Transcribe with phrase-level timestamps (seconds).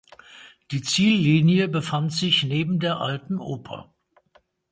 [0.71, 3.93] Die Ziellinie befand sich neben der Alten Oper.